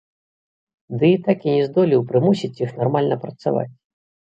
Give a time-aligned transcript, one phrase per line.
[1.03, 3.73] Дый так і не здолеў прымусіць іх нармальна працаваць.